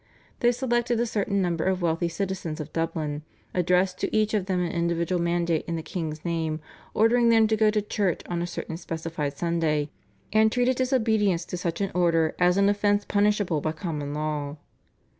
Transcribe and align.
They 0.39 0.51
selected 0.51 0.99
a 0.99 1.05
certain 1.05 1.43
number 1.43 1.65
of 1.65 1.83
wealthy 1.83 2.07
citizens 2.09 2.59
of 2.59 2.73
Dublin, 2.73 3.21
addressed 3.53 3.99
to 3.99 4.09
each 4.17 4.33
of 4.33 4.47
them 4.47 4.59
an 4.61 4.71
individual 4.71 5.21
mandate 5.21 5.63
in 5.67 5.75
the 5.75 5.83
king's 5.83 6.25
name 6.25 6.59
ordering 6.95 7.29
them 7.29 7.45
to 7.45 7.55
go 7.55 7.69
to 7.69 7.83
church 7.83 8.21
on 8.27 8.41
a 8.41 8.47
certain 8.47 8.77
specified 8.77 9.37
Sunday, 9.37 9.91
and 10.33 10.51
treated 10.51 10.77
disobedience 10.77 11.45
to 11.45 11.55
such 11.55 11.81
an 11.81 11.91
order 11.93 12.33
as 12.39 12.57
an 12.57 12.67
offence 12.67 13.05
punishable 13.05 13.61
by 13.61 13.73
common 13.73 14.15
law. 14.15 14.57